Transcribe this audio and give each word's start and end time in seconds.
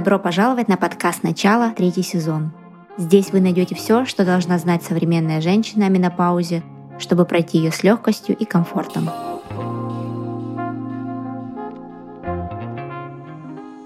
Добро 0.00 0.18
пожаловать 0.18 0.66
на 0.66 0.78
подкаст 0.78 1.24
«Начало», 1.24 1.74
третий 1.76 2.02
сезон. 2.02 2.54
Здесь 2.96 3.32
вы 3.32 3.42
найдете 3.42 3.74
все, 3.74 4.06
что 4.06 4.24
должна 4.24 4.56
знать 4.56 4.82
современная 4.82 5.42
женщина 5.42 5.84
о 5.84 5.88
менопаузе, 5.90 6.62
чтобы 6.98 7.26
пройти 7.26 7.58
ее 7.58 7.70
с 7.70 7.82
легкостью 7.82 8.34
и 8.34 8.46
комфортом. 8.46 9.10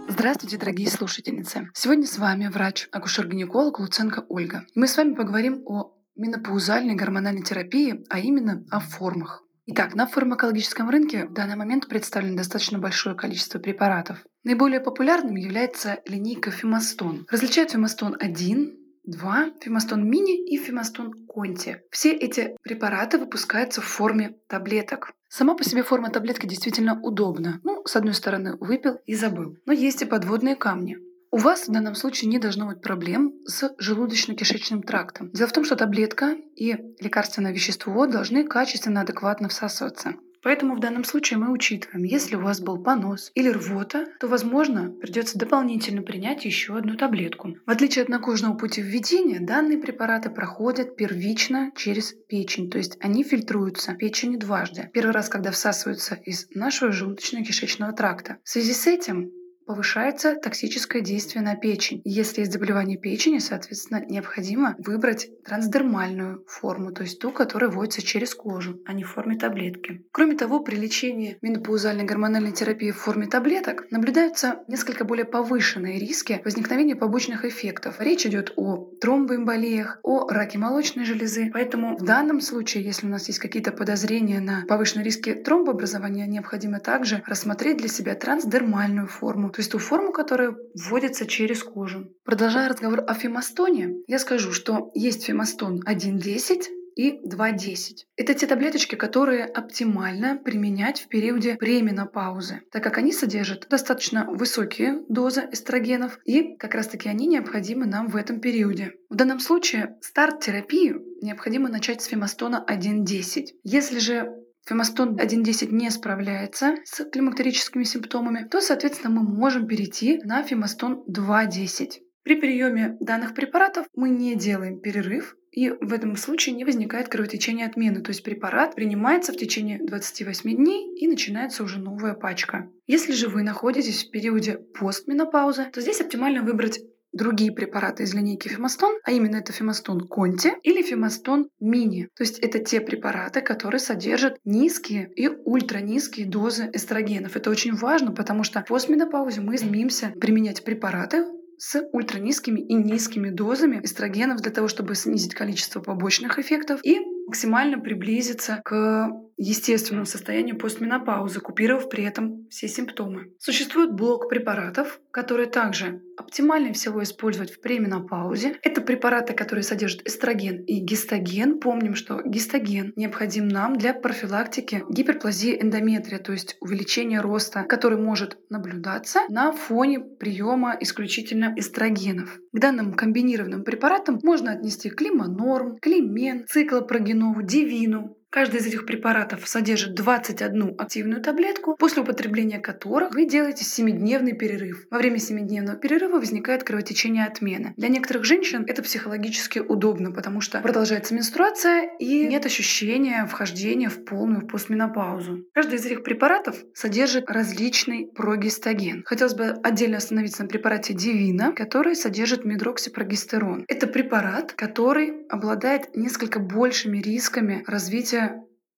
Здравствуйте, 0.09 0.57
дорогие 0.57 0.89
слушательницы! 0.89 1.69
Сегодня 1.75 2.07
с 2.07 2.17
вами 2.17 2.46
врач-акушер-гинеколог 2.46 3.81
Луценко 3.81 4.25
Ольга. 4.29 4.62
Мы 4.77 4.87
с 4.87 4.96
вами 4.96 5.15
поговорим 5.15 5.62
о 5.67 5.95
менопаузальной 6.15 6.95
гормональной 6.95 7.43
терапии, 7.43 8.05
а 8.09 8.21
именно 8.21 8.65
о 8.71 8.79
формах. 8.79 9.44
Итак, 9.67 9.95
на 9.95 10.07
фармакологическом 10.07 10.91
рынке 10.91 11.25
в 11.25 11.33
данный 11.33 11.57
момент 11.57 11.88
представлено 11.88 12.37
достаточно 12.37 12.79
большое 12.79 13.16
количество 13.16 13.59
препаратов. 13.59 14.19
Наиболее 14.43 14.80
популярным 14.80 15.37
является 15.37 16.02
линейка 16.07 16.51
Фимастон. 16.51 17.27
Различают 17.30 17.71
Фимастон 17.71 18.15
1, 18.21 18.77
2, 19.05 19.51
Фимастон 19.62 20.07
Мини 20.07 20.37
и 20.52 20.59
Фимастон 20.59 21.27
Конти. 21.27 21.80
Все 21.91 22.12
эти 22.12 22.55
препараты 22.62 23.16
выпускаются 23.16 23.80
в 23.80 23.87
форме 23.87 24.37
таблеток. 24.48 25.12
Сама 25.29 25.55
по 25.55 25.65
себе 25.65 25.83
форма 25.83 26.10
таблетки 26.10 26.46
действительно 26.46 27.01
удобна. 27.01 27.60
Ну, 27.65 27.83
с 27.87 27.96
одной 27.96 28.12
стороны, 28.12 28.59
выпил 28.60 28.99
и 29.07 29.15
забыл. 29.15 29.57
Но 29.65 29.73
есть 29.73 30.02
и 30.02 30.05
подводные 30.05 30.57
камни. 30.57 30.99
У 31.34 31.38
вас 31.38 31.66
в 31.66 31.73
данном 31.73 31.97
случае 31.97 32.30
не 32.30 32.38
должно 32.38 32.69
быть 32.69 32.80
проблем 32.80 33.34
с 33.45 33.69
желудочно-кишечным 33.80 34.83
трактом. 34.83 35.33
Дело 35.33 35.48
в 35.48 35.52
том, 35.52 35.65
что 35.65 35.74
таблетка 35.74 36.37
и 36.55 36.77
лекарственное 37.01 37.52
вещество 37.52 38.07
должны 38.07 38.45
качественно, 38.45 39.01
адекватно 39.01 39.48
всасываться. 39.48 40.15
Поэтому 40.45 40.77
в 40.77 40.79
данном 40.79 41.02
случае 41.02 41.41
мы 41.41 41.51
учитываем, 41.51 42.05
если 42.05 42.37
у 42.37 42.41
вас 42.41 42.60
был 42.60 42.80
понос 42.80 43.33
или 43.35 43.49
рвота, 43.49 44.07
то, 44.21 44.29
возможно, 44.29 44.93
придется 44.93 45.37
дополнительно 45.37 46.02
принять 46.02 46.45
еще 46.45 46.77
одну 46.77 46.96
таблетку. 46.96 47.57
В 47.66 47.71
отличие 47.71 48.05
от 48.05 48.09
накожного 48.09 48.57
пути 48.57 48.80
введения, 48.80 49.40
данные 49.40 49.79
препараты 49.79 50.30
проходят 50.30 50.95
первично 50.95 51.73
через 51.74 52.15
печень, 52.29 52.71
то 52.71 52.79
есть 52.79 52.96
они 53.01 53.24
фильтруются 53.24 53.95
печенью 53.95 54.38
дважды. 54.38 54.88
Первый 54.93 55.10
раз, 55.10 55.29
когда 55.29 55.51
всасываются 55.51 56.15
из 56.15 56.46
нашего 56.55 56.93
желудочно-кишечного 56.93 57.93
тракта. 57.93 58.37
В 58.45 58.49
связи 58.51 58.73
с 58.73 58.87
этим 58.87 59.32
повышается 59.66 60.37
токсическое 60.37 61.02
действие 61.02 61.43
на 61.43 61.57
печень. 61.57 62.01
Если 62.04 62.40
есть 62.40 62.52
заболевание 62.52 62.98
печени, 62.98 63.38
соответственно, 63.38 64.04
необходимо 64.04 64.76
выбрать 64.78 65.31
трансдермальную 65.44 66.44
форму, 66.47 66.93
то 66.93 67.03
есть 67.03 67.19
ту, 67.19 67.31
которая 67.31 67.71
вводится 67.71 68.03
через 68.03 68.34
кожу, 68.34 68.81
а 68.87 68.93
не 68.93 69.04
в 69.04 69.10
форме 69.10 69.37
таблетки. 69.37 70.04
Кроме 70.12 70.37
того, 70.37 70.60
при 70.60 70.76
лечении 70.76 71.38
менопаузальной 71.43 72.04
гормональной 72.04 72.53
терапии 72.53 72.91
в 72.91 72.98
форме 72.98 73.26
таблеток 73.26 73.91
наблюдаются 73.91 74.60
несколько 74.69 75.04
более 75.04 75.25
повышенные 75.25 75.99
риски 75.99 76.41
возникновения 76.44 76.97
побочных 76.97 77.44
эффектов. 77.44 78.00
Речь 78.00 78.26
идет 78.26 78.53
о 78.56 78.91
тромбоэмболиях, 79.00 79.99
о 80.03 80.28
раке 80.28 80.59
молочной 80.59 81.04
железы. 81.04 81.50
Поэтому 81.53 81.97
в 81.97 82.04
данном 82.04 82.41
случае, 82.41 82.84
если 82.84 83.06
у 83.06 83.10
нас 83.10 83.28
есть 83.28 83.38
какие-то 83.38 83.72
подозрения 83.72 84.41
на 84.41 84.65
повышенные 84.66 85.04
риски 85.04 85.34
тромбообразования, 85.34 86.26
необходимо 86.26 86.81
также 86.81 87.22
рассмотреть 87.26 87.78
для 87.78 87.88
себя 87.88 88.15
трансдермальную 88.15 89.06
форму, 89.06 89.50
то 89.55 89.60
есть 89.60 89.71
ту 89.71 89.78
форму, 89.78 90.12
которая 90.12 90.56
вводится 90.75 91.27
через 91.27 91.62
кожу. 91.62 92.12
Продолжая 92.25 92.69
разговор 92.69 93.05
о 93.06 93.15
фемостоне, 93.15 93.94
я 94.09 94.19
скажу, 94.19 94.53
что 94.53 94.91
есть 94.94 95.25
фемостон 95.27 95.81
1.10, 95.87 96.62
и 96.97 97.21
2.10. 97.27 98.05
Это 98.16 98.34
те 98.34 98.47
таблеточки, 98.47 98.94
которые 98.94 99.44
оптимально 99.44 100.37
применять 100.37 101.00
в 101.00 101.09
периоде 101.09 101.56
пременопаузы, 101.56 102.62
так 102.71 102.83
как 102.83 102.99
они 102.99 103.12
содержат 103.12 103.66
достаточно 103.69 104.27
высокие 104.31 105.03
дозы 105.09 105.49
эстрогенов, 105.50 106.19
и 106.25 106.56
как 106.56 106.75
раз-таки 106.75 107.09
они 107.09 107.27
необходимы 107.27 107.87
нам 107.87 108.09
в 108.09 108.17
этом 108.17 108.41
периоде. 108.41 108.93
В 109.11 109.17
данном 109.17 109.41
случае 109.41 109.97
старт 110.03 110.41
терапии 110.41 110.95
необходимо 111.21 111.69
начать 111.69 112.03
с 112.03 112.07
фемостона 112.07 112.65
1.10. 112.69 113.47
Если 113.65 113.99
же 113.99 114.44
фемостон 114.67 115.17
1.10 115.17 115.69
не 115.71 115.91
справляется 115.91 116.77
с 116.85 117.05
климактерическими 117.05 117.85
симптомами, 117.85 118.47
то, 118.51 118.61
соответственно, 118.61 119.21
мы 119.21 119.23
можем 119.23 119.67
перейти 119.67 120.21
на 120.25 120.43
фемостон 120.43 121.05
2.10. 121.09 122.01
При 122.25 122.37
приеме 122.37 122.97
данных 123.01 123.35
препаратов 123.35 123.87
мы 123.95 124.09
не 124.09 124.35
делаем 124.35 124.81
перерыв, 124.81 125.37
и 125.51 125.69
в 125.69 125.93
этом 125.93 126.17
случае 126.17 126.57
не 126.57 126.65
возникает 126.65 127.09
кровотечения 127.09 127.67
отмены, 127.67 128.01
то 128.01 128.11
есть 128.11 128.25
препарат 128.25 128.75
принимается 128.75 129.33
в 129.33 129.37
течение 129.37 129.79
28 129.79 130.57
дней 130.57 130.97
и 130.97 131.07
начинается 131.07 131.63
уже 131.63 131.79
новая 131.79 132.15
пачка. 132.15 132.71
Если 132.87 133.13
же 133.13 133.29
вы 133.29 133.43
находитесь 133.43 134.05
в 134.05 134.11
периоде 134.11 134.57
постменопаузы, 134.57 135.67
то 135.73 135.81
здесь 135.81 136.01
оптимально 136.01 136.43
выбрать 136.43 136.81
другие 137.15 137.53
препараты 137.53 138.03
из 138.03 138.15
линейки 138.15 138.49
Фемастон, 138.49 138.99
а 139.05 139.13
именно 139.13 139.37
это 139.37 139.53
Фемастон 139.53 140.07
Конти 140.07 140.53
или 140.63 140.83
Фемастон 140.83 141.49
Мини. 141.61 142.09
То 142.17 142.25
есть 142.25 142.39
это 142.41 142.59
те 142.59 142.81
препараты, 142.81 143.41
которые 143.41 143.79
содержат 143.79 144.39
низкие 144.45 145.11
и 145.15 145.29
ультранизкие 145.29 146.27
дозы 146.27 146.71
эстрогенов. 146.73 147.37
Это 147.37 147.51
очень 147.51 147.75
важно, 147.75 148.13
потому 148.13 148.45
что 148.45 148.61
в 148.61 148.67
постменопаузе 148.67 149.41
мы 149.41 149.57
стремимся 149.57 150.13
применять 150.21 150.65
препараты, 150.65 151.25
с 151.57 151.81
ультранизкими 151.93 152.61
и 152.61 152.75
низкими 152.75 153.31
дозами 153.31 153.81
эстрогенов 153.83 154.41
для 154.41 154.51
того, 154.51 154.69
чтобы 154.69 154.95
снизить 154.95 155.35
количество 155.35 155.81
побочных 155.81 156.39
эффектов 156.39 156.81
и 156.83 156.99
максимально 157.27 157.79
приблизиться 157.79 158.61
к 158.65 159.09
естественному 159.37 160.06
состоянию 160.06 160.56
постменопаузы, 160.56 161.41
купировав 161.41 161.89
при 161.89 162.05
этом 162.05 162.47
все 162.50 162.69
симптомы. 162.69 163.33
Существует 163.39 163.93
блок 163.93 164.28
препаратов, 164.28 165.00
которые 165.11 165.49
также 165.49 166.03
оптимальнее 166.17 166.72
всего 166.72 167.03
использовать 167.03 167.53
в 167.53 167.61
пременопаузе. 167.61 168.56
Это 168.62 168.81
препараты, 168.81 169.34
которые 169.34 169.62
содержат 169.62 170.06
эстроген 170.06 170.62
и 170.62 170.78
гистоген. 170.78 171.59
Помним, 171.59 171.95
что 171.95 172.22
гистоген 172.22 172.93
необходим 172.97 173.49
нам 173.49 173.77
для 173.77 173.95
профилактики 173.95 174.84
гиперплазии 174.89 175.61
эндометрия, 175.61 176.19
то 176.19 176.33
есть 176.33 176.56
увеличения 176.61 177.21
роста, 177.21 177.65
который 177.65 177.99
может 177.99 178.39
наблюдаться 178.51 179.21
на 179.28 179.53
фоне 179.53 180.01
приема 180.01 180.77
исключительно 180.81 181.55
эстрогенов. 181.56 182.39
К 182.53 182.59
данным 182.59 182.95
комбинированным 182.95 183.65
препаратам 183.65 184.21
можно 184.22 184.53
отнести 184.53 184.91
климанорм, 184.91 185.78
климен, 185.78 186.47
циклопрогенову, 186.47 187.43
дивину, 187.43 188.16
Каждый 188.34 188.59
из 188.59 188.67
этих 188.67 188.84
препаратов 188.84 189.47
содержит 189.47 189.95
21 189.95 190.75
активную 190.77 191.22
таблетку, 191.22 191.77
после 191.77 192.03
употребления 192.03 192.59
которых 192.59 193.15
вы 193.15 193.27
делаете 193.27 193.65
7-дневный 193.65 194.33
перерыв. 194.33 194.89
Во 194.91 194.99
время 194.99 195.19
7-дневного 195.19 195.77
перерыва 195.77 196.19
возникает 196.19 196.65
кровотечение 196.65 197.27
отмены. 197.27 197.75
Для 197.77 197.87
некоторых 197.87 198.25
женщин 198.25 198.65
это 198.67 198.83
психологически 198.83 199.61
удобно, 199.61 200.11
потому 200.11 200.41
что 200.41 200.59
продолжается 200.59 201.15
менструация 201.15 201.91
и 202.00 202.27
нет 202.27 202.45
ощущения 202.45 203.25
вхождения 203.27 203.89
в 203.89 204.05
полную 204.05 204.49
постменопаузу. 204.49 205.45
Каждый 205.55 205.77
из 205.77 205.87
этих 205.87 206.03
препаратов 206.03 206.56
содержит 206.75 207.31
различный 207.31 208.09
прогестоген. 208.16 209.05
Хотелось 209.06 209.34
бы 209.34 209.55
отдельно 209.62 209.99
остановиться 209.99 210.43
на 210.43 210.49
препарате 210.49 210.93
Divina, 210.93 211.55
который 211.55 211.95
содержит 211.95 212.45
медроксипрогестерон. 212.45 213.65
Это 213.69 213.87
препарат, 213.87 214.55
который 214.55 215.25
обладает 215.28 215.95
несколько 215.95 216.41
большими 216.41 216.99
рисками 216.99 217.62
развития 217.69 218.24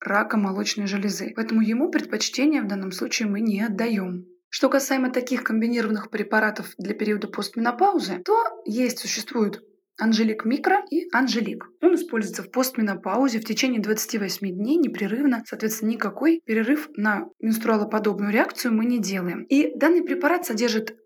рака 0.00 0.36
молочной 0.36 0.86
железы. 0.86 1.32
Поэтому 1.36 1.62
ему 1.62 1.90
предпочтение 1.90 2.62
в 2.62 2.68
данном 2.68 2.92
случае 2.92 3.28
мы 3.28 3.40
не 3.40 3.62
отдаем. 3.62 4.26
Что 4.48 4.68
касаемо 4.68 5.10
таких 5.10 5.44
комбинированных 5.44 6.10
препаратов 6.10 6.72
для 6.78 6.94
периода 6.94 7.28
постменопаузы, 7.28 8.22
то 8.24 8.36
есть, 8.64 8.98
существует 8.98 9.62
Анжелик 9.98 10.44
Микро 10.44 10.84
и 10.90 11.08
Анжелик. 11.12 11.64
Он 11.82 11.94
используется 11.94 12.42
в 12.42 12.50
постменопаузе 12.50 13.40
в 13.40 13.44
течение 13.44 13.80
28 13.80 14.48
дней 14.48 14.76
непрерывно, 14.76 15.42
соответственно, 15.46 15.90
никакой 15.90 16.40
перерыв 16.44 16.88
на 16.96 17.28
менструалоподобную 17.40 18.32
реакцию 18.32 18.74
мы 18.74 18.84
не 18.84 18.98
делаем. 18.98 19.44
И 19.44 19.76
данный 19.76 20.02
препарат 20.02 20.44
содержит 20.44 20.96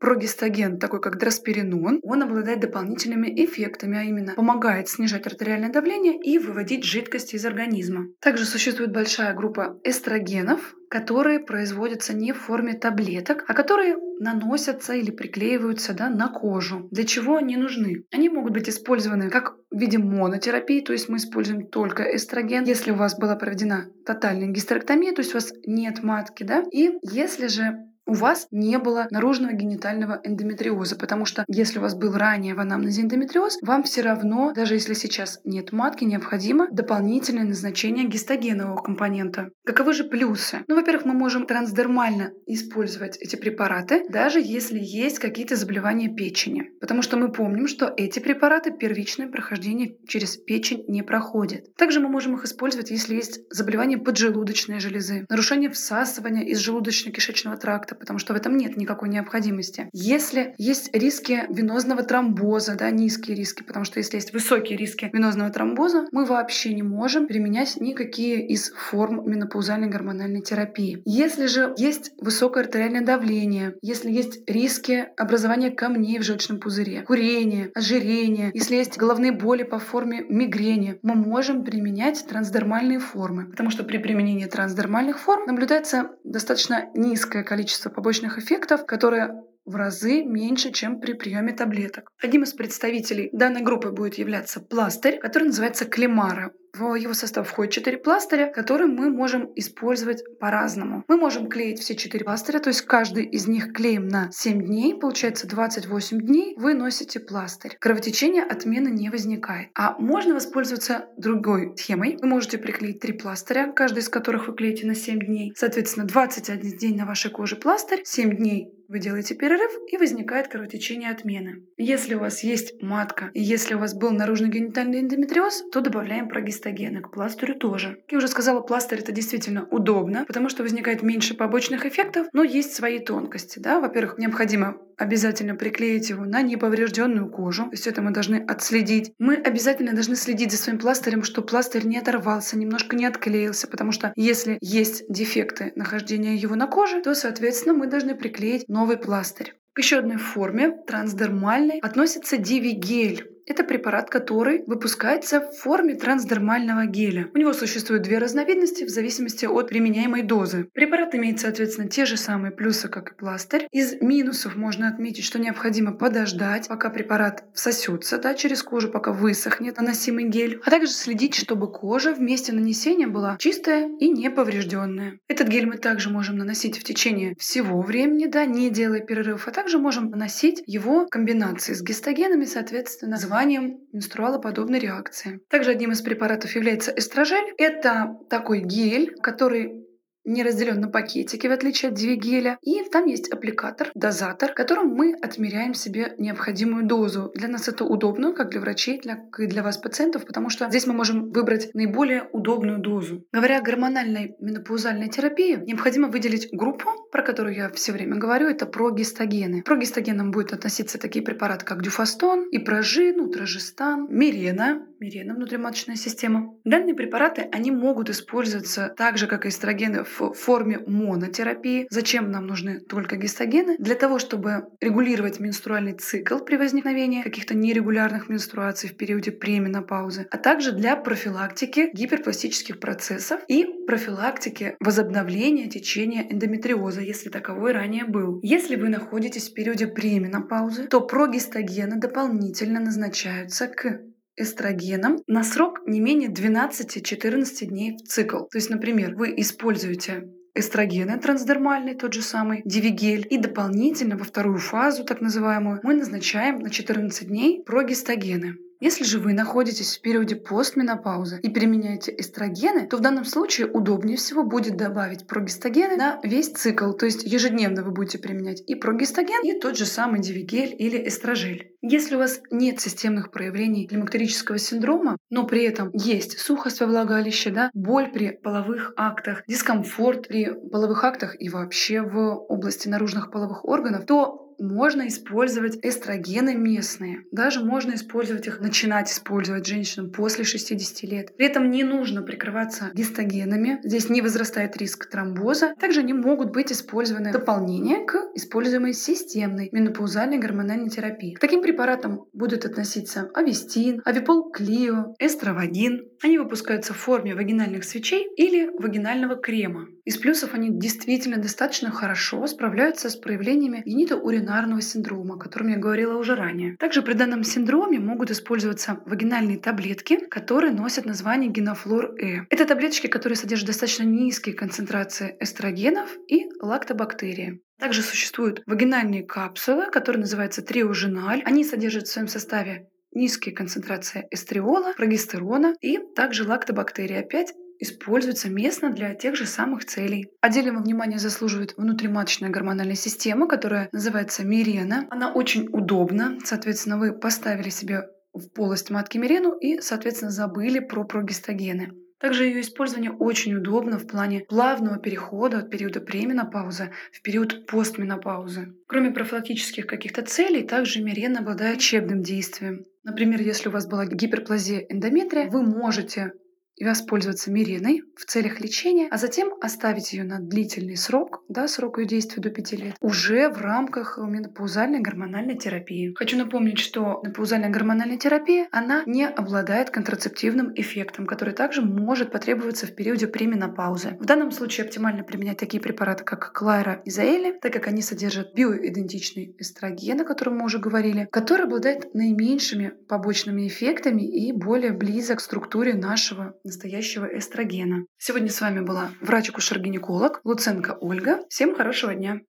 прогестоген, 0.00 0.78
такой 0.78 1.00
как 1.00 1.18
дросперинон, 1.18 2.00
он 2.02 2.22
обладает 2.22 2.60
дополнительными 2.60 3.28
эффектами, 3.44 3.98
а 3.98 4.02
именно 4.02 4.34
помогает 4.34 4.88
снижать 4.88 5.26
артериальное 5.26 5.70
давление 5.70 6.18
и 6.18 6.38
выводить 6.38 6.84
жидкость 6.84 7.34
из 7.34 7.44
организма. 7.44 8.06
Также 8.20 8.44
существует 8.44 8.92
большая 8.92 9.34
группа 9.34 9.78
эстрогенов, 9.84 10.74
которые 10.88 11.40
производятся 11.40 12.14
не 12.14 12.32
в 12.32 12.38
форме 12.38 12.74
таблеток, 12.74 13.44
а 13.48 13.54
которые 13.54 13.96
наносятся 14.18 14.94
или 14.94 15.10
приклеиваются 15.10 15.94
да, 15.94 16.08
на 16.08 16.28
кожу. 16.28 16.88
Для 16.90 17.04
чего 17.04 17.36
они 17.36 17.56
нужны? 17.56 18.04
Они 18.12 18.28
могут 18.28 18.52
быть 18.52 18.68
использованы 18.68 19.30
как 19.30 19.56
в 19.70 19.78
виде 19.78 19.98
монотерапии, 19.98 20.80
то 20.80 20.92
есть 20.92 21.08
мы 21.08 21.18
используем 21.18 21.66
только 21.66 22.04
эстроген, 22.04 22.64
если 22.64 22.92
у 22.92 22.96
вас 22.96 23.18
была 23.18 23.36
проведена 23.36 23.90
тотальная 24.04 24.48
гистерэктомия, 24.48 25.12
то 25.12 25.20
есть 25.20 25.32
у 25.32 25.38
вас 25.38 25.52
нет 25.66 26.02
матки, 26.02 26.44
да, 26.44 26.62
и 26.72 26.92
если 27.02 27.48
же 27.48 27.76
у 28.06 28.14
вас 28.14 28.46
не 28.50 28.78
было 28.78 29.08
наружного 29.10 29.52
генитального 29.52 30.20
эндометриоза, 30.22 30.96
потому 30.96 31.24
что 31.24 31.44
если 31.48 31.78
у 31.78 31.82
вас 31.82 31.94
был 31.94 32.12
ранее 32.12 32.54
в 32.54 32.60
анамнезе 32.60 33.02
эндометриоз, 33.02 33.58
вам 33.62 33.82
все 33.82 34.02
равно, 34.02 34.52
даже 34.54 34.74
если 34.74 34.94
сейчас 34.94 35.40
нет 35.44 35.72
матки, 35.72 36.04
необходимо 36.04 36.68
дополнительное 36.70 37.44
назначение 37.44 38.06
гистогенового 38.06 38.80
компонента. 38.80 39.50
Каковы 39.64 39.92
же 39.92 40.04
плюсы? 40.04 40.60
Ну, 40.68 40.76
во-первых, 40.76 41.04
мы 41.04 41.14
можем 41.14 41.46
трансдермально 41.46 42.30
использовать 42.46 43.16
эти 43.18 43.36
препараты, 43.36 44.04
даже 44.08 44.40
если 44.40 44.78
есть 44.80 45.18
какие-то 45.18 45.56
заболевания 45.56 46.08
печени, 46.08 46.70
потому 46.80 47.02
что 47.02 47.16
мы 47.16 47.32
помним, 47.32 47.66
что 47.66 47.92
эти 47.96 48.20
препараты 48.20 48.70
первичное 48.70 49.28
прохождение 49.28 49.96
через 50.06 50.36
печень 50.36 50.84
не 50.86 51.02
проходят. 51.02 51.74
Также 51.76 52.00
мы 52.00 52.08
можем 52.08 52.36
их 52.36 52.44
использовать, 52.44 52.90
если 52.90 53.16
есть 53.16 53.40
заболевание 53.50 53.98
поджелудочной 53.98 54.78
железы, 54.78 55.26
нарушение 55.28 55.70
всасывания 55.70 56.44
из 56.44 56.66
желудочно-кишечного 56.66 57.56
тракта, 57.56 57.95
потому 57.98 58.18
что 58.18 58.34
в 58.34 58.36
этом 58.36 58.56
нет 58.56 58.76
никакой 58.76 59.08
необходимости. 59.08 59.88
Если 59.92 60.54
есть 60.58 60.94
риски 60.94 61.44
венозного 61.48 62.02
тромбоза, 62.02 62.76
да, 62.76 62.90
низкие 62.90 63.36
риски, 63.36 63.62
потому 63.62 63.84
что 63.84 63.98
если 63.98 64.16
есть 64.16 64.32
высокие 64.32 64.76
риски 64.76 65.10
венозного 65.12 65.50
тромбоза, 65.50 66.06
мы 66.12 66.24
вообще 66.24 66.74
не 66.74 66.82
можем 66.82 67.26
применять 67.26 67.76
никакие 67.80 68.46
из 68.46 68.70
форм 68.70 69.28
менопаузальной 69.28 69.88
гормональной 69.88 70.42
терапии. 70.42 71.02
Если 71.04 71.46
же 71.46 71.74
есть 71.76 72.12
высокое 72.20 72.64
артериальное 72.64 73.04
давление, 73.04 73.74
если 73.82 74.10
есть 74.10 74.48
риски 74.48 75.06
образования 75.16 75.70
камней 75.70 76.18
в 76.18 76.22
желчном 76.22 76.58
пузыре, 76.58 77.02
курение, 77.02 77.70
ожирение, 77.74 78.50
если 78.54 78.76
есть 78.76 78.96
головные 78.96 79.32
боли 79.32 79.62
по 79.62 79.78
форме 79.78 80.24
мигрени, 80.28 80.98
мы 81.02 81.14
можем 81.14 81.64
применять 81.64 82.24
трансдермальные 82.26 82.98
формы, 82.98 83.46
потому 83.46 83.70
что 83.70 83.84
при 83.84 83.98
применении 83.98 84.46
трансдермальных 84.46 85.18
форм 85.18 85.46
наблюдается 85.46 86.10
достаточно 86.24 86.88
низкое 86.94 87.42
количество 87.42 87.85
побочных 87.90 88.38
эффектов, 88.38 88.86
которые 88.86 89.42
в 89.64 89.74
разы 89.74 90.24
меньше, 90.24 90.70
чем 90.70 91.00
при 91.00 91.12
приеме 91.12 91.52
таблеток. 91.52 92.10
Одним 92.22 92.44
из 92.44 92.52
представителей 92.52 93.30
данной 93.32 93.62
группы 93.62 93.90
будет 93.90 94.14
являться 94.14 94.60
пластырь, 94.60 95.18
который 95.18 95.44
называется 95.44 95.84
клемара. 95.84 96.52
В 96.78 96.94
его 96.94 97.14
состав 97.14 97.48
входит 97.48 97.72
4 97.72 97.96
пластыря, 97.98 98.52
которые 98.52 98.86
мы 98.86 99.08
можем 99.08 99.50
использовать 99.54 100.38
по-разному. 100.38 101.04
Мы 101.08 101.16
можем 101.16 101.48
клеить 101.48 101.80
все 101.80 101.94
4 101.94 102.22
пластыря, 102.22 102.58
то 102.58 102.68
есть 102.68 102.82
каждый 102.82 103.24
из 103.24 103.48
них 103.48 103.72
клеим 103.72 104.08
на 104.08 104.30
7 104.30 104.62
дней, 104.62 104.94
получается 104.94 105.48
28 105.48 106.20
дней, 106.20 106.54
вы 106.58 106.74
носите 106.74 107.18
пластырь. 107.18 107.76
Кровотечение 107.80 108.42
отмены 108.42 108.88
не 108.88 109.08
возникает. 109.08 109.70
А 109.74 109.96
можно 109.98 110.34
воспользоваться 110.34 111.06
другой 111.16 111.74
схемой. 111.78 112.18
Вы 112.20 112.28
можете 112.28 112.58
приклеить 112.58 113.00
3 113.00 113.12
пластыря, 113.14 113.72
каждый 113.72 114.00
из 114.00 114.10
которых 114.10 114.48
вы 114.48 114.54
клеите 114.54 114.86
на 114.86 114.94
7 114.94 115.18
дней. 115.20 115.52
Соответственно, 115.56 116.06
21 116.06 116.76
день 116.76 116.96
на 116.96 117.06
вашей 117.06 117.30
коже 117.30 117.56
пластырь, 117.56 118.02
7 118.04 118.36
дней 118.36 118.76
вы 118.88 119.00
делаете 119.00 119.34
перерыв 119.34 119.72
и 119.88 119.96
возникает 119.96 120.48
кровотечение 120.48 121.10
отмены. 121.10 121.64
Если 121.76 122.14
у 122.14 122.20
вас 122.20 122.42
есть 122.44 122.80
матка 122.82 123.30
и 123.34 123.42
если 123.42 123.74
у 123.74 123.78
вас 123.78 123.94
был 123.94 124.10
наружный 124.10 124.48
генитальный 124.48 125.00
эндометриоз, 125.00 125.64
то 125.72 125.80
добавляем 125.80 126.28
прогестогены 126.66 127.00
к 127.00 127.10
пластырю 127.10 127.54
тоже. 127.54 127.98
Как 128.02 128.12
я 128.12 128.18
уже 128.18 128.28
сказала, 128.28 128.60
пластырь 128.60 129.00
это 129.00 129.12
действительно 129.12 129.66
удобно, 129.70 130.24
потому 130.26 130.48
что 130.48 130.62
возникает 130.62 131.02
меньше 131.02 131.34
побочных 131.34 131.86
эффектов, 131.86 132.26
но 132.32 132.42
есть 132.42 132.74
свои 132.74 132.98
тонкости. 132.98 133.58
Да? 133.58 133.80
Во-первых, 133.80 134.18
необходимо 134.18 134.78
обязательно 134.96 135.54
приклеить 135.54 136.10
его 136.10 136.24
на 136.24 136.42
неповрежденную 136.42 137.30
кожу. 137.30 137.68
Есть 137.70 137.86
это 137.86 138.02
мы 138.02 138.10
должны 138.10 138.36
отследить. 138.36 139.12
Мы 139.18 139.34
обязательно 139.36 139.92
должны 139.92 140.16
следить 140.16 140.52
за 140.52 140.58
своим 140.58 140.78
пластырем, 140.78 141.22
чтобы 141.22 141.46
пластырь 141.46 141.86
не 141.86 141.98
оторвался, 141.98 142.58
немножко 142.58 142.96
не 142.96 143.04
отклеился, 143.04 143.68
потому 143.68 143.92
что 143.92 144.12
если 144.16 144.58
есть 144.60 145.04
дефекты 145.08 145.72
нахождения 145.76 146.34
его 146.34 146.56
на 146.56 146.66
коже, 146.66 147.02
то, 147.02 147.14
соответственно, 147.14 147.74
мы 147.74 147.86
должны 147.86 148.14
приклеить 148.14 148.68
новый 148.68 148.96
пластырь. 148.96 149.54
К 149.74 149.80
еще 149.80 149.98
одной 149.98 150.16
форме, 150.16 150.70
трансдермальной, 150.86 151.80
относится 151.80 152.38
дивигель. 152.38 153.35
Это 153.46 153.62
препарат, 153.62 154.10
который 154.10 154.64
выпускается 154.66 155.40
в 155.40 155.52
форме 155.56 155.94
трансдермального 155.94 156.86
геля. 156.86 157.30
У 157.32 157.38
него 157.38 157.52
существует 157.52 158.02
две 158.02 158.18
разновидности 158.18 158.82
в 158.84 158.88
зависимости 158.88 159.46
от 159.46 159.68
применяемой 159.68 160.22
дозы. 160.22 160.68
Препарат 160.74 161.14
имеет, 161.14 161.38
соответственно, 161.38 161.88
те 161.88 162.06
же 162.06 162.16
самые 162.16 162.50
плюсы, 162.50 162.88
как 162.88 163.12
и 163.12 163.14
пластырь. 163.14 163.68
Из 163.70 164.00
минусов 164.00 164.56
можно 164.56 164.88
отметить, 164.88 165.24
что 165.24 165.38
необходимо 165.38 165.92
подождать, 165.92 166.66
пока 166.66 166.90
препарат 166.90 167.44
всосется 167.54 168.18
да, 168.18 168.34
через 168.34 168.64
кожу, 168.64 168.90
пока 168.90 169.12
высохнет 169.12 169.76
наносимый 169.76 170.24
гель, 170.28 170.60
а 170.64 170.70
также 170.70 170.90
следить, 170.90 171.36
чтобы 171.36 171.70
кожа 171.70 172.14
в 172.14 172.20
месте 172.20 172.52
нанесения 172.52 173.06
была 173.06 173.36
чистая 173.38 173.88
и 174.00 174.08
неповрежденная. 174.08 175.20
Этот 175.28 175.46
гель 175.46 175.66
мы 175.66 175.76
также 175.76 176.10
можем 176.10 176.36
наносить 176.36 176.78
в 176.78 176.82
течение 176.82 177.36
всего 177.38 177.80
времени, 177.80 178.26
да, 178.26 178.44
не 178.44 178.70
делая 178.70 179.00
перерывов, 179.00 179.46
а 179.46 179.52
также 179.52 179.78
можем 179.78 180.10
наносить 180.10 180.64
его 180.66 181.06
в 181.06 181.08
комбинации 181.08 181.74
с 181.74 181.82
гистогенами, 181.82 182.44
соответственно, 182.44 183.16
названием 183.36 183.80
менструалоподобной 183.92 184.78
реакции. 184.78 185.40
Также 185.50 185.70
одним 185.70 185.92
из 185.92 186.00
препаратов 186.00 186.54
является 186.54 186.90
эстрожель. 186.92 187.52
Это 187.58 188.16
такой 188.30 188.60
гель, 188.60 189.14
который 189.20 189.86
не 190.26 190.42
разделен 190.42 190.80
на 190.80 190.88
пакетики, 190.88 191.46
в 191.46 191.52
отличие 191.52 191.90
от 191.90 191.94
двигеля. 191.94 192.58
И 192.60 192.82
там 192.90 193.06
есть 193.06 193.28
аппликатор, 193.28 193.90
дозатор, 193.94 194.52
которым 194.52 194.88
мы 194.88 195.14
отмеряем 195.14 195.72
себе 195.72 196.14
необходимую 196.18 196.86
дозу. 196.86 197.30
Для 197.34 197.48
нас 197.48 197.68
это 197.68 197.84
удобно, 197.84 198.32
как 198.32 198.50
для 198.50 198.60
врачей, 198.60 199.00
для, 199.00 199.22
и 199.38 199.46
для 199.46 199.62
вас, 199.62 199.78
пациентов, 199.78 200.26
потому 200.26 200.50
что 200.50 200.68
здесь 200.68 200.86
мы 200.86 200.94
можем 200.94 201.30
выбрать 201.30 201.72
наиболее 201.74 202.24
удобную 202.32 202.78
дозу. 202.78 203.24
Говоря 203.32 203.58
о 203.58 203.62
гормональной 203.62 204.34
менопаузальной 204.40 205.08
терапии, 205.08 205.62
необходимо 205.64 206.08
выделить 206.08 206.48
группу, 206.52 206.90
про 207.12 207.22
которую 207.22 207.54
я 207.54 207.70
все 207.70 207.92
время 207.92 208.16
говорю, 208.16 208.48
это 208.48 208.66
прогестогены. 208.66 209.62
Прогестогенам 209.62 210.30
будет 210.30 210.52
относиться 210.52 210.98
такие 210.98 211.24
препараты, 211.24 211.64
как 211.64 211.82
дюфастон, 211.82 212.48
ипражин, 212.50 213.20
утрожестан, 213.20 214.06
мирена, 214.10 214.86
мирена 215.00 215.34
внутриматочная 215.34 215.96
система. 215.96 216.54
Данные 216.64 216.94
препараты, 216.94 217.48
они 217.52 217.70
могут 217.70 218.10
использоваться 218.10 218.94
так 218.96 219.18
же, 219.18 219.26
как 219.26 219.46
и 219.46 219.48
эстрогены 219.48 220.04
в 220.04 220.32
форме 220.32 220.80
монотерапии. 220.86 221.86
Зачем 221.90 222.30
нам 222.30 222.46
нужны 222.46 222.80
только 222.80 223.16
гистогены? 223.16 223.76
Для 223.78 223.94
того, 223.94 224.18
чтобы 224.18 224.68
регулировать 224.80 225.40
менструальный 225.40 225.94
цикл 225.94 226.38
при 226.38 226.56
возникновении 226.56 227.22
каких-то 227.22 227.54
нерегулярных 227.54 228.28
менструаций 228.28 228.88
в 228.88 228.96
периоде 228.96 229.32
пременопаузы, 229.32 230.26
а 230.30 230.38
также 230.38 230.72
для 230.72 230.96
профилактики 230.96 231.90
гиперпластических 231.92 232.80
процессов 232.80 233.40
и 233.48 233.64
профилактики 233.86 234.76
возобновления 234.80 235.68
течения 235.68 236.26
эндометриоза, 236.30 236.95
если 237.00 237.28
таковой 237.28 237.72
ранее 237.72 238.04
был. 238.04 238.40
Если 238.42 238.76
вы 238.76 238.88
находитесь 238.88 239.50
в 239.50 239.54
периоде 239.54 239.86
пременопаузы, 239.86 240.86
то 240.86 241.00
прогестогены 241.00 241.96
дополнительно 241.96 242.80
назначаются 242.80 243.68
к 243.68 244.00
эстрогеном 244.36 245.18
на 245.26 245.42
срок 245.42 245.80
не 245.86 246.00
менее 246.00 246.30
12-14 246.30 247.66
дней 247.66 247.96
в 247.96 248.02
цикл. 248.02 248.44
То 248.44 248.58
есть, 248.58 248.70
например, 248.70 249.14
вы 249.16 249.32
используете 249.36 250.28
эстрогены 250.54 251.18
трансдермальный, 251.18 251.94
тот 251.94 252.14
же 252.14 252.22
самый 252.22 252.62
дивигель. 252.64 253.26
И 253.28 253.38
дополнительно 253.38 254.16
во 254.16 254.24
вторую 254.24 254.58
фазу, 254.58 255.04
так 255.04 255.20
называемую, 255.20 255.80
мы 255.82 255.94
назначаем 255.94 256.58
на 256.58 256.70
14 256.70 257.28
дней 257.28 257.62
прогестогены. 257.64 258.56
Если 258.80 259.04
же 259.04 259.20
вы 259.20 259.32
находитесь 259.32 259.96
в 259.96 260.00
периоде 260.02 260.36
постменопаузы 260.36 261.40
и 261.42 261.48
применяете 261.48 262.14
эстрогены, 262.16 262.86
то 262.86 262.98
в 262.98 263.00
данном 263.00 263.24
случае 263.24 263.68
удобнее 263.68 264.16
всего 264.16 264.44
будет 264.44 264.76
добавить 264.76 265.26
прогестогены 265.26 265.96
на 265.96 266.20
весь 266.22 266.52
цикл. 266.52 266.92
То 266.92 267.06
есть 267.06 267.24
ежедневно 267.24 267.82
вы 267.82 267.90
будете 267.90 268.18
применять 268.18 268.62
и 268.66 268.74
прогестаген, 268.74 269.42
и 269.44 269.58
тот 269.58 269.78
же 269.78 269.86
самый 269.86 270.20
дивигель 270.20 270.74
или 270.78 271.08
эстрожель. 271.08 271.72
Если 271.80 272.16
у 272.16 272.18
вас 272.18 272.40
нет 272.50 272.80
системных 272.80 273.30
проявлений 273.30 273.86
климактерического 273.86 274.58
синдрома, 274.58 275.16
но 275.30 275.46
при 275.46 275.62
этом 275.62 275.90
есть 275.92 276.38
сухость 276.38 276.80
во 276.80 276.86
влагалище, 276.86 277.50
да, 277.50 277.70
боль 277.74 278.10
при 278.12 278.30
половых 278.30 278.92
актах, 278.96 279.44
дискомфорт 279.46 280.28
при 280.28 280.52
половых 280.52 281.04
актах 281.04 281.40
и 281.40 281.48
вообще 281.48 282.02
в 282.02 282.18
области 282.18 282.88
наружных 282.88 283.30
половых 283.30 283.64
органов, 283.64 284.04
то 284.04 284.45
можно 284.58 285.08
использовать 285.08 285.78
эстрогены 285.82 286.54
местные. 286.54 287.24
Даже 287.32 287.64
можно 287.64 287.94
использовать 287.94 288.46
их, 288.46 288.60
начинать 288.60 289.10
использовать 289.10 289.66
женщинам 289.66 290.10
после 290.10 290.44
60 290.44 291.02
лет. 291.10 291.36
При 291.36 291.46
этом 291.46 291.70
не 291.70 291.84
нужно 291.84 292.22
прикрываться 292.22 292.90
гистогенами. 292.94 293.80
Здесь 293.82 294.08
не 294.08 294.22
возрастает 294.22 294.76
риск 294.76 295.08
тромбоза. 295.10 295.74
Также 295.78 296.00
они 296.00 296.12
могут 296.12 296.52
быть 296.52 296.72
использованы 296.72 297.30
в 297.30 297.32
дополнение 297.32 298.04
к 298.04 298.16
используемой 298.34 298.92
системной 298.92 299.68
менопаузальной 299.72 300.38
гормональной 300.38 300.88
терапии. 300.88 301.34
К 301.34 301.40
таким 301.40 301.62
препаратам 301.62 302.24
будут 302.32 302.64
относиться 302.64 303.30
авистин, 303.34 304.02
авипол 304.04 304.50
клио, 304.50 305.14
эстровагин. 305.18 306.08
Они 306.22 306.38
выпускаются 306.38 306.94
в 306.94 306.96
форме 306.96 307.34
вагинальных 307.34 307.84
свечей 307.84 308.26
или 308.36 308.70
вагинального 308.78 309.36
крема. 309.36 309.86
Из 310.04 310.16
плюсов 310.18 310.54
они 310.54 310.70
действительно 310.70 311.36
достаточно 311.36 311.90
хорошо 311.90 312.46
справляются 312.46 313.10
с 313.10 313.16
проявлениями 313.16 313.82
генитоуринарного 313.84 314.45
бинарного 314.46 314.80
синдрома, 314.80 315.34
о 315.34 315.38
котором 315.38 315.68
я 315.68 315.76
говорила 315.76 316.16
уже 316.16 316.36
ранее. 316.36 316.76
Также 316.76 317.02
при 317.02 317.14
данном 317.14 317.42
синдроме 317.42 317.98
могут 317.98 318.30
использоваться 318.30 319.00
вагинальные 319.04 319.58
таблетки, 319.58 320.24
которые 320.26 320.72
носят 320.72 321.04
название 321.04 321.50
генофлор-Э. 321.50 322.46
Это 322.48 322.64
таблеточки, 322.64 323.08
которые 323.08 323.36
содержат 323.36 323.66
достаточно 323.66 324.04
низкие 324.04 324.54
концентрации 324.54 325.36
эстрогенов 325.40 326.16
и 326.28 326.46
лактобактерии. 326.60 327.60
Также 327.80 328.02
существуют 328.02 328.62
вагинальные 328.66 329.24
капсулы, 329.24 329.90
которые 329.90 330.20
называются 330.20 330.62
триоженаль. 330.62 331.42
Они 331.44 331.64
содержат 331.64 332.04
в 332.06 332.12
своем 332.12 332.28
составе 332.28 332.88
низкие 333.12 333.54
концентрации 333.54 334.26
эстриола, 334.30 334.92
прогестерона 334.96 335.74
и 335.80 335.98
также 336.14 336.46
лактобактерии. 336.46 337.16
Опять 337.16 337.52
используется 337.78 338.48
местно 338.48 338.90
для 338.90 339.14
тех 339.14 339.36
же 339.36 339.46
самых 339.46 339.84
целей. 339.84 340.30
Отдельного 340.40 340.82
внимания 340.82 341.18
заслуживает 341.18 341.74
внутриматочная 341.76 342.50
гормональная 342.50 342.94
система, 342.94 343.48
которая 343.48 343.88
называется 343.92 344.44
Мирена. 344.44 345.06
Она 345.10 345.32
очень 345.32 345.68
удобна. 345.70 346.38
Соответственно, 346.44 346.98
вы 346.98 347.12
поставили 347.12 347.70
себе 347.70 348.08
в 348.32 348.48
полость 348.50 348.90
матки 348.90 349.18
Мирену 349.18 349.56
и, 349.56 349.80
соответственно, 349.80 350.30
забыли 350.30 350.80
про 350.80 351.04
прогестогены. 351.04 351.92
Также 352.18 352.44
ее 352.46 352.62
использование 352.62 353.12
очень 353.12 353.54
удобно 353.54 353.98
в 353.98 354.06
плане 354.06 354.40
плавного 354.40 354.98
перехода 354.98 355.58
от 355.58 355.70
периода 355.70 356.00
пременопаузы 356.00 356.92
в 357.12 357.20
период 357.20 357.66
постменопаузы. 357.66 358.74
Кроме 358.86 359.10
профилактических 359.10 359.86
каких-то 359.86 360.22
целей, 360.22 360.62
также 360.62 361.02
мирен 361.02 361.36
обладает 361.36 361.76
лечебным 361.76 362.22
действием. 362.22 362.86
Например, 363.04 363.40
если 363.40 363.68
у 363.68 363.72
вас 363.72 363.86
была 363.86 364.06
гиперплазия 364.06 364.86
эндометрия, 364.88 365.50
вы 365.50 365.62
можете 365.62 366.32
и 366.76 366.84
воспользоваться 366.84 367.50
мириной 367.50 368.02
в 368.16 368.24
целях 368.24 368.60
лечения, 368.60 369.08
а 369.10 369.16
затем 369.16 369.54
оставить 369.60 370.12
ее 370.12 370.24
на 370.24 370.38
длительный 370.38 370.96
срок, 370.96 371.42
да, 371.48 371.68
срок 371.68 371.98
ее 371.98 372.06
действия 372.06 372.42
до 372.42 372.50
5 372.50 372.72
лет, 372.72 372.94
уже 373.00 373.48
в 373.48 373.60
рамках 373.60 374.18
менопаузальной 374.18 375.00
гормональной 375.00 375.56
терапии. 375.56 376.14
Хочу 376.16 376.36
напомнить, 376.36 376.78
что 376.78 377.20
менопаузальная 377.22 377.70
гормональная 377.70 378.18
терапия, 378.18 378.68
она 378.72 379.02
не 379.06 379.26
обладает 379.26 379.90
контрацептивным 379.90 380.72
эффектом, 380.74 381.26
который 381.26 381.54
также 381.54 381.82
может 381.82 382.30
потребоваться 382.30 382.86
в 382.86 382.94
периоде 382.94 383.26
пременопаузы. 383.26 384.16
В 384.20 384.24
данном 384.24 384.50
случае 384.50 384.86
оптимально 384.86 385.24
применять 385.24 385.58
такие 385.58 385.82
препараты, 385.82 386.24
как 386.24 386.52
Клайра 386.52 387.00
и 387.04 387.10
Заэли, 387.10 387.58
так 387.60 387.72
как 387.72 387.86
они 387.86 388.02
содержат 388.02 388.54
биоидентичный 388.54 389.54
эстроген, 389.58 390.20
о 390.20 390.24
котором 390.24 390.58
мы 390.58 390.64
уже 390.64 390.78
говорили, 390.78 391.28
который 391.30 391.64
обладает 391.64 392.14
наименьшими 392.14 392.92
побочными 393.08 393.66
эффектами 393.66 394.22
и 394.22 394.52
более 394.52 394.92
близок 394.92 395.38
к 395.38 395.40
структуре 395.40 395.94
нашего 395.94 396.54
настоящего 396.66 397.26
эстрогена. 397.26 398.04
Сегодня 398.18 398.50
с 398.50 398.60
вами 398.60 398.80
была 398.80 399.10
врач-акушер-гинеколог 399.22 400.40
Луценко 400.44 400.98
Ольга. 401.00 401.38
Всем 401.48 401.74
хорошего 401.74 402.14
дня! 402.14 402.40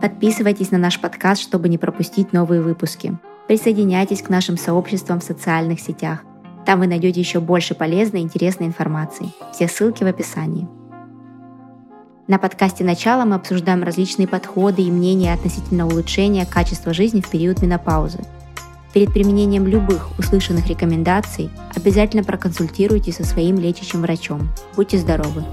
Подписывайтесь 0.00 0.70
на 0.70 0.78
наш 0.78 1.00
подкаст, 1.00 1.42
чтобы 1.42 1.68
не 1.68 1.78
пропустить 1.78 2.32
новые 2.32 2.62
выпуски. 2.62 3.18
Присоединяйтесь 3.48 4.22
к 4.22 4.28
нашим 4.28 4.56
сообществам 4.56 5.18
в 5.18 5.24
социальных 5.24 5.80
сетях. 5.80 6.22
Там 6.64 6.80
вы 6.80 6.86
найдете 6.86 7.20
еще 7.20 7.40
больше 7.40 7.74
полезной 7.74 8.20
и 8.20 8.22
интересной 8.22 8.66
информации. 8.66 9.32
Все 9.52 9.66
ссылки 9.66 10.04
в 10.04 10.06
описании. 10.06 10.68
На 12.28 12.38
подкасте 12.38 12.82
«Начало» 12.82 13.24
мы 13.24 13.36
обсуждаем 13.36 13.84
различные 13.84 14.26
подходы 14.26 14.82
и 14.82 14.90
мнения 14.90 15.32
относительно 15.32 15.86
улучшения 15.86 16.44
качества 16.44 16.92
жизни 16.92 17.20
в 17.20 17.30
период 17.30 17.62
менопаузы. 17.62 18.18
Перед 18.92 19.12
применением 19.12 19.64
любых 19.64 20.18
услышанных 20.18 20.66
рекомендаций 20.66 21.50
обязательно 21.76 22.24
проконсультируйтесь 22.24 23.16
со 23.16 23.24
своим 23.24 23.60
лечащим 23.60 24.02
врачом. 24.02 24.48
Будьте 24.74 24.98
здоровы! 24.98 25.44